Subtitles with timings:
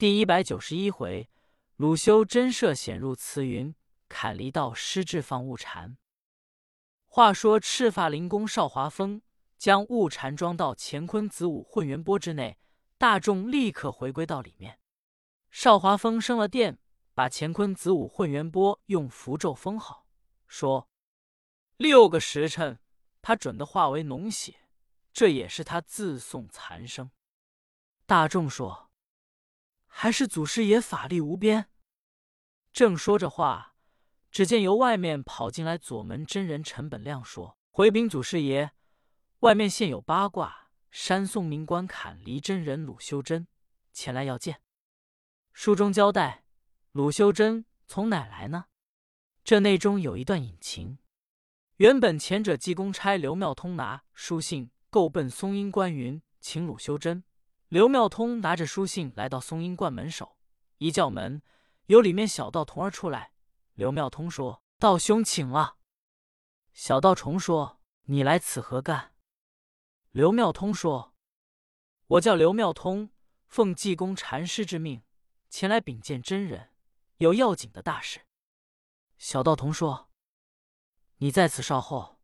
[0.00, 1.28] 第一百九十一回，
[1.76, 3.74] 鲁修真设险入慈云，
[4.08, 5.98] 砍离道施智放悟禅。
[7.06, 9.20] 话说赤发灵公少华峰
[9.58, 12.56] 将悟禅装到乾坤子午混元钵之内，
[12.96, 14.78] 大众立刻回归到里面。
[15.50, 16.78] 少华峰升了殿，
[17.12, 20.06] 把乾坤子午混元钵用符咒封好，
[20.46, 20.88] 说
[21.76, 22.78] ：“六个时辰，
[23.20, 24.62] 他准的化为脓血，
[25.12, 27.10] 这也是他自送残生。”
[28.08, 28.89] 大众说。
[29.92, 31.68] 还是祖师爷法力无边。
[32.72, 33.74] 正说着话，
[34.30, 38.70] 只见由外面跑进来左门真人陈本亮，说：“回禀祖师爷，
[39.40, 43.46] 外面现有八卦山松明观砍离真人鲁修真
[43.92, 44.62] 前来要见。”
[45.52, 46.44] 书中交代，
[46.92, 48.66] 鲁修真从哪来呢？
[49.42, 50.98] 这内中有一段隐情。
[51.76, 57.24] 原本前者济公差刘妙通拿书信，够奔松阴关云，请鲁修真。
[57.70, 60.36] 刘妙通拿着书信来到松阴观门首，
[60.78, 61.40] 一叫门，
[61.86, 63.32] 有里面小道童儿出来。
[63.74, 65.76] 刘妙通说：“道兄请了。”
[66.74, 69.14] 小道虫说：“你来此何干？”
[70.10, 71.14] 刘妙通说
[72.08, 73.12] ：“我叫刘妙通，
[73.46, 75.04] 奉济公禅师之命，
[75.48, 76.70] 前来禀见真人，
[77.18, 78.22] 有要紧的大事。”
[79.16, 80.10] 小道童说
[81.18, 82.18] ：“你在此稍后，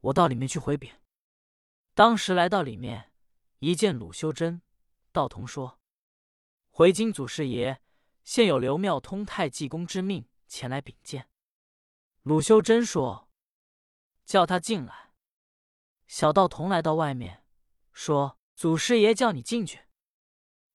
[0.00, 0.92] 我到里面去回禀。”
[1.94, 3.12] 当时来到里面，
[3.60, 4.60] 一见鲁修真。
[5.12, 5.80] 道童说
[6.70, 7.80] ：“回京祖师爷，
[8.22, 11.28] 现有刘妙通太济公之命前来禀见。”
[12.22, 13.28] 鲁修真说
[14.24, 15.12] ：“叫他进来。”
[16.06, 17.44] 小道童来到外面，
[17.92, 19.86] 说：“祖师爷叫你进去。”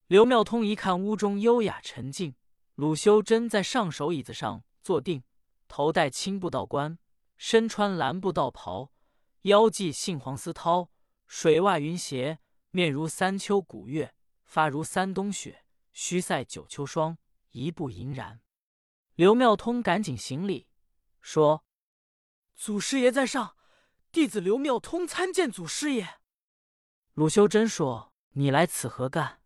[0.07, 2.35] 刘妙通一看屋中优雅沉静，
[2.75, 5.23] 鲁修真在上首椅子上坐定，
[5.67, 6.99] 头戴青布道冠，
[7.37, 8.91] 身穿蓝布道袍，
[9.41, 10.89] 腰系杏黄丝绦，
[11.25, 12.39] 水袜云鞋，
[12.71, 14.13] 面如三秋古月。
[14.45, 17.17] 发如三冬雪，须赛九秋霜，
[17.51, 18.41] 一步银然。
[19.15, 20.67] 刘妙通赶紧行礼，
[21.21, 21.65] 说
[22.55, 23.55] ：“祖师爷在上，
[24.11, 26.19] 弟子刘妙通参见祖师爷。”
[27.15, 29.41] 鲁修真说：“你来此何干？”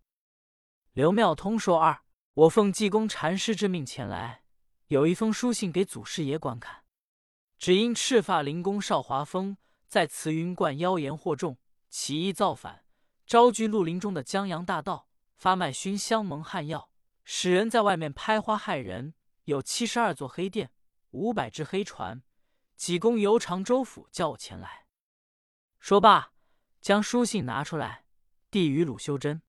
[0.94, 4.44] 刘妙通说：“二，我奉济公禅师之命前来，
[4.88, 6.84] 有一封书信给祖师爷观看。
[7.58, 11.58] 只因赤发灵公少华峰在慈云观妖言惑众，
[11.90, 12.86] 起意造反。”
[13.30, 16.90] 招聚绿林中的江洋大盗，发卖熏香蒙汗药，
[17.24, 19.14] 使人在外面拍花害人。
[19.44, 20.72] 有七十二座黑店，
[21.12, 22.24] 五百只黑船。
[22.76, 24.88] 济公由常州府叫我前来。
[25.80, 26.34] 说罢，
[26.82, 28.06] 将书信拿出来，
[28.50, 29.44] 递与鲁修真。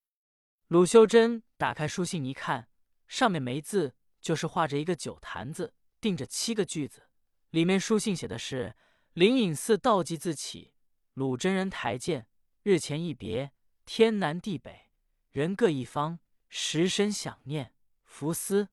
[0.68, 2.68] 鲁修真打开书信一看，
[3.08, 7.08] 上面没字，就是画着一个酒坛子，钉着七个句子。
[7.48, 8.76] 里面书信写的是：
[9.14, 10.74] 灵隐寺道济自起，
[11.14, 12.26] 鲁真人台见，
[12.62, 13.52] 日前一别。
[13.92, 14.88] 天南地北，
[15.32, 17.74] 人各一方，时深想念。
[18.04, 18.68] 福思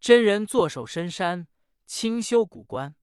[0.00, 1.46] 真人坐守深山，
[1.84, 2.96] 清修古观，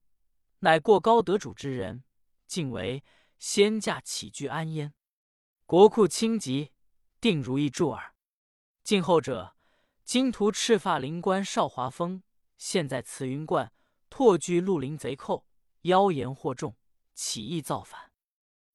[0.58, 2.02] 乃过高得主之人，
[2.48, 3.04] 竟为
[3.38, 4.92] 仙驾起居安焉，
[5.66, 6.72] 国库清极，
[7.20, 8.16] 定如意助耳。
[8.82, 9.54] 敬后者，
[10.02, 12.24] 金徒赤发灵官少华峰，
[12.58, 13.72] 现在慈云观，
[14.10, 15.46] 拓居绿林贼寇，
[15.82, 16.76] 妖言惑众，
[17.14, 18.10] 起义造反，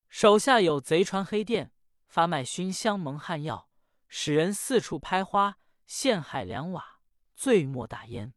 [0.08, 1.74] 手下有贼船黑店。
[2.12, 3.70] 发卖熏香蒙汗药，
[4.10, 5.58] 使人四处拍花，
[5.88, 7.00] 陷害良瓦，
[7.38, 8.34] 罪莫大焉。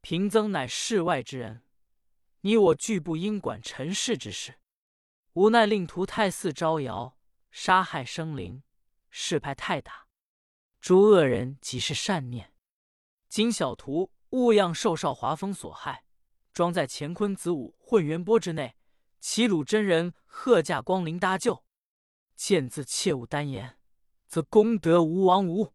[0.00, 1.62] 贫僧乃世外之人，
[2.40, 4.58] 你我俱不应管尘世之事。
[5.34, 7.16] 无奈令徒太寺招摇，
[7.52, 8.64] 杀害生灵，
[9.08, 10.08] 事派太大。
[10.80, 12.52] 诸恶人即是善念，
[13.28, 16.04] 今小徒误样受少华峰所害，
[16.52, 18.74] 装在乾坤子午混元钵之内，
[19.20, 21.65] 齐鲁真人贺驾光临搭救。
[22.36, 23.78] 见字切勿单言，
[24.28, 25.74] 则功德无亡无。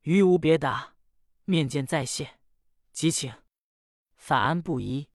[0.00, 0.96] 余无别答，
[1.44, 2.40] 面见再谢，
[2.90, 3.32] 即请。
[4.16, 5.08] 反安不疑。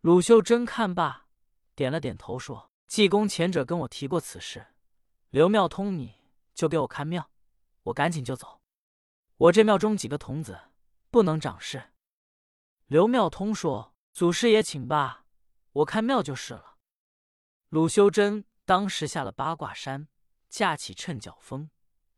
[0.00, 1.28] 鲁修真看罢，
[1.74, 4.66] 点了点头，说：“济公前者跟我提过此事，
[5.30, 6.16] 刘妙通你
[6.54, 7.30] 就给我看庙，
[7.84, 8.60] 我赶紧就走。
[9.36, 10.58] 我这庙中几个童子
[11.10, 11.92] 不能掌事。”
[12.86, 15.24] 刘妙通说：“祖师爷请罢，
[15.72, 16.78] 我看庙就是了。”
[17.70, 18.44] 鲁修真。
[18.64, 20.08] 当时下了八卦山，
[20.48, 21.70] 架起趁脚风，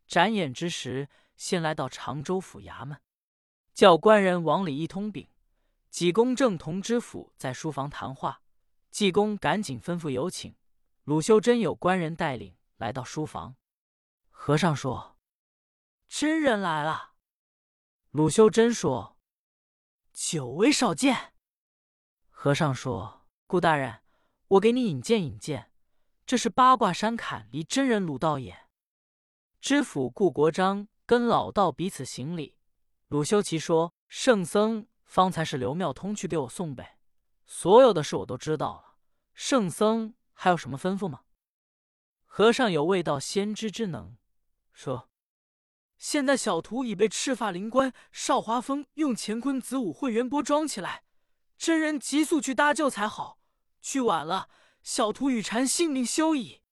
[0.07, 3.01] 眨眼之时，先来到常州府衙门，
[3.73, 5.29] 叫官人往里一通禀：
[5.91, 8.43] 济公正同知府在书房谈话。
[8.91, 10.55] 济公赶紧吩咐有请。
[11.05, 13.57] 鲁修真有官人带领来到书房，
[14.29, 15.19] 和尚说
[16.07, 17.15] ：“真人来了。”
[18.13, 19.17] 鲁修真说
[20.13, 21.33] ：“久违少见。”
[22.29, 24.03] 和尚说：“顾大人，
[24.49, 25.71] 我给你引荐引荐。”
[26.25, 28.67] 这是八卦山砍离真人鲁道也。
[29.61, 32.59] 知府顾国璋跟老道彼此行礼，
[33.09, 36.99] 鲁修齐说：“圣僧方才是刘妙通去给我送呗，
[37.45, 38.97] 所有的事我都知道了。
[39.35, 41.23] 圣僧还有什么吩咐吗？”
[42.25, 44.17] 和尚有未到先知之能，
[44.73, 45.11] 说
[45.99, 51.05] ：“现在小徒已被赤发灵官少华峰用乾坤子午混元钵装起来，
[51.59, 53.39] 真人急速去搭救才好。
[53.83, 54.49] 去晚了，
[54.83, 56.63] 小徒与禅性命休矣。”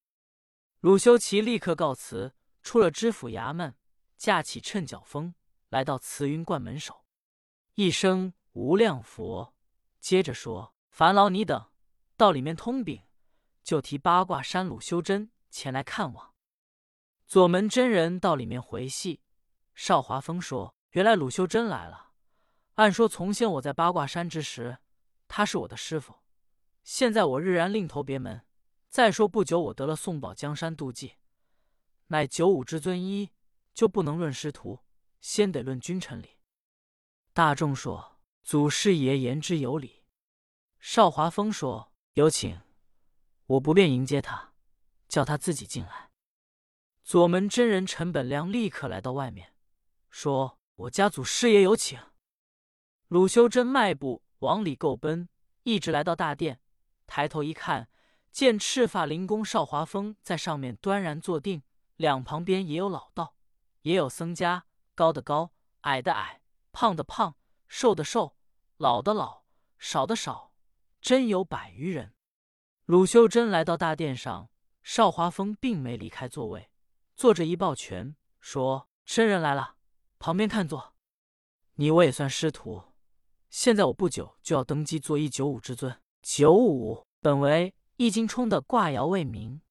[0.80, 3.76] 鲁修齐立刻告辞，出了知府衙门，
[4.16, 5.34] 架起趁脚风。
[5.68, 7.04] 来到慈云观门首，
[7.74, 9.54] 一声无量佛，
[10.00, 11.70] 接着说：“烦劳你等
[12.16, 13.04] 到里面通禀，
[13.62, 16.34] 就提八卦山鲁修真前来看望。”
[17.24, 19.20] 左门真人到里面回戏，
[19.76, 22.14] 少华峰说：“原来鲁修真来了。
[22.74, 24.78] 按说从前我在八卦山之时，
[25.28, 26.19] 他是我的师傅。
[26.92, 28.44] 现在我日然另投别门。
[28.88, 31.14] 再说不久我得了宋宝江山妒忌，
[32.08, 33.30] 乃九五之尊一，
[33.72, 34.80] 就不能论师徒。”
[35.22, 36.38] 先得论君臣礼。
[37.32, 40.02] 大众说：“祖师爷言之有理。”
[40.80, 42.60] 少华峰说：“有请，
[43.46, 44.54] 我不便迎接他，
[45.06, 46.10] 叫他自己进来。”
[47.04, 49.54] 左门真人陈本亮立刻来到外面，
[50.10, 52.00] 说：“我家祖师爷有请。”
[53.06, 55.28] 鲁修真迈步往里够奔，
[55.62, 56.60] 一直来到大殿，
[57.10, 57.88] 抬头一看，
[58.30, 61.64] 见赤发灵公少华峰在上面端然坐定，
[61.96, 63.34] 两旁边也有老道，
[63.82, 64.66] 也有僧家。
[64.94, 66.40] 高的高，矮的矮，
[66.70, 67.34] 胖的胖，
[67.66, 68.36] 瘦的瘦，
[68.76, 69.42] 老的老，
[69.76, 70.52] 少的少，
[71.00, 72.14] 真有百余人。
[72.84, 74.50] 鲁修真来到大殿上，
[74.84, 76.70] 少华峰并没离开座位，
[77.16, 79.74] 坐着一抱拳，说：“真人来了，
[80.20, 80.94] 旁边看坐。
[81.74, 82.84] 你我也算师徒，
[83.48, 85.99] 现在我不久就要登基做一九五之尊。
[86.22, 89.62] 九五本为易经冲的卦爻为名，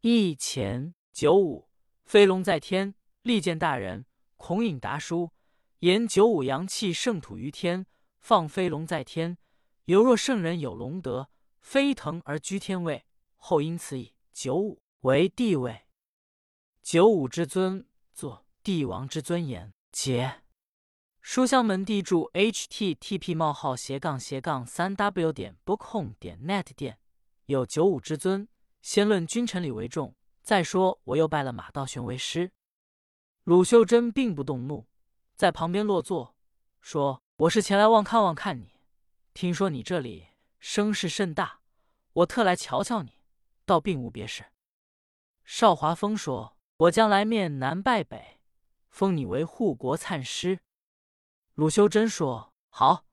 [0.00, 1.68] 易前九五，
[2.04, 5.30] 飞龙在天，利见大人。”孔颖达书
[5.78, 7.86] 言九五阳气盛土于天，
[8.20, 9.38] 放飞龙在天，
[9.84, 13.06] 犹若圣人有龙德，飞腾而居天位。
[13.36, 15.86] 后因此以九五为帝位，
[16.82, 19.72] 九五之尊，作帝王之尊严。
[19.92, 20.42] 解
[21.26, 26.98] 书香门第注：http: 冒号斜杠斜杠三 w 点 bookhome 点 net 店
[27.46, 28.46] 有九五之尊，
[28.82, 32.52] 先论君臣礼为重，再说我又拜了马道玄为师。
[33.44, 34.86] 鲁修珍并不动怒，
[35.34, 36.36] 在旁边落座，
[36.82, 38.82] 说：“我是前来望看望看你，
[39.32, 40.26] 听说你这里
[40.60, 41.60] 声势甚大，
[42.12, 43.22] 我特来瞧瞧你，
[43.64, 44.44] 倒并无别事。”
[45.46, 48.40] 邵华峰说：“我将来面南拜北，
[48.90, 50.60] 封你为护国灿师。”
[51.54, 53.04] 鲁修真说：“好，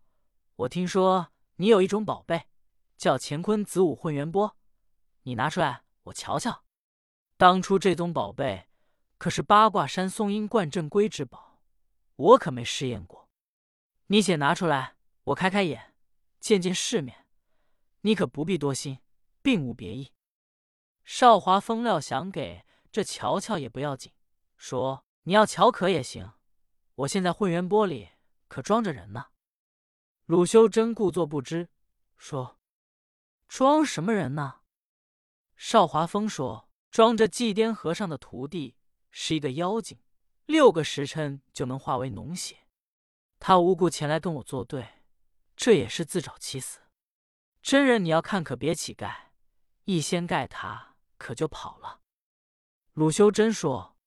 [0.56, 2.48] 我听说你有一种宝贝，
[2.98, 4.58] 叫乾坤子午混元钵，
[5.22, 6.64] 你拿出来我瞧瞧。
[7.38, 8.68] 当初这宗宝贝。”
[9.20, 11.62] 可是八卦山松阴观镇归之宝，
[12.16, 13.30] 我可没试验过。
[14.08, 14.96] 你且拿出来，
[15.26, 15.94] 我开开眼，
[16.40, 17.28] 见见世面。
[18.02, 18.98] 你可不必多心，
[19.44, 20.12] 并无别意。
[21.06, 24.12] 少华风料想给这瞧瞧也不要紧，
[24.58, 26.34] 说你要瞧可也行。
[26.96, 28.10] 我现在混元玻璃
[28.51, 29.27] 可装着人呢。
[30.25, 31.69] 鲁修真故作不知，
[32.18, 32.59] 说
[33.48, 34.63] 装什么人呢？
[35.56, 38.75] 邵华峰说装着祭颠和尚的徒弟。
[39.09, 40.01] 是一个妖精，
[40.45, 42.68] 六个时辰就能化为脓血。
[43.39, 45.01] 他无故前来跟我作对，
[45.55, 46.79] 这也是自找其死。
[47.62, 49.27] 真人，你要看可别乞丐，
[49.86, 52.01] 一掀盖他可就跑了。
[52.93, 53.98] 鲁修真说：“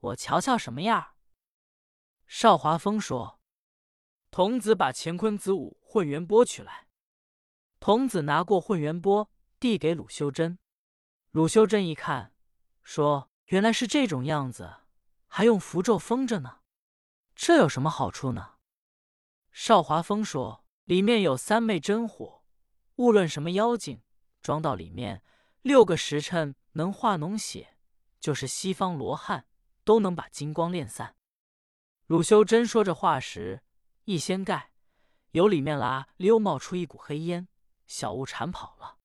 [0.00, 1.16] 我瞧瞧什么样。”
[2.26, 3.40] 邵华峰说
[4.32, 6.88] ：“童子把乾坤子午混元钵取来。”
[7.78, 10.58] 童子拿过混元钵，递给鲁修真。
[11.30, 12.34] 鲁修真一看，
[12.82, 13.28] 说。
[13.46, 14.76] 原来是这种样子，
[15.26, 16.60] 还用符咒封着呢，
[17.34, 18.54] 这有什么好处呢？
[19.50, 22.42] 少华峰说：“里面有三昧真火，
[22.96, 24.00] 无论什么妖精，
[24.40, 25.22] 装到里面，
[25.60, 27.76] 六个时辰能化脓血，
[28.18, 29.46] 就是西方罗汉
[29.84, 31.14] 都能把金光炼散。”
[32.06, 33.62] 鲁修真说这话时，
[34.12, 34.72] 一掀盖，
[35.30, 37.48] 由里面啦溜冒出一股黑烟，
[37.86, 38.98] 小雾缠跑了。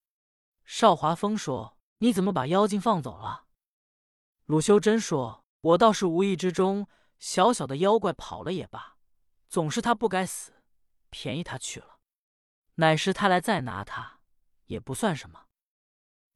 [0.66, 3.46] 少华峰说：“你怎么把妖精放走了？”
[4.48, 8.98] 鲁修真说：“我倒是无意之中，小小的妖怪跑了也罢，
[9.48, 10.62] 总是他不该死，
[11.10, 12.00] 便宜他去了。
[12.76, 14.20] 乃是他来再拿他，
[14.66, 15.46] 也不算什么。”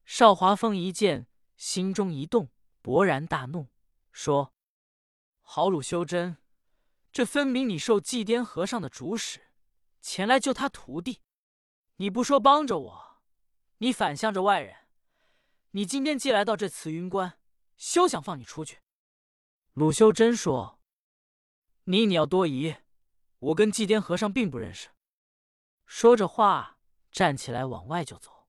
[0.05, 2.49] 少华峰一见，心中一动，
[2.81, 3.67] 勃然大怒，
[4.13, 4.53] 说
[5.43, 6.37] ：“好鲁修真，
[7.11, 9.51] 这分明你受祭颠和尚的主使，
[9.99, 11.21] 前来救他徒弟，
[11.97, 13.21] 你不说帮着我，
[13.79, 14.75] 你反向着外人，
[15.71, 17.37] 你今天既来到这慈云观。”
[17.75, 18.79] 休想放你出去！
[19.73, 20.79] 鲁修真说
[21.85, 22.75] ：“你你要多疑，
[23.39, 24.89] 我跟祭奠和尚并不认识。
[25.87, 26.77] 说着话，
[27.11, 28.40] 站起来往外就走。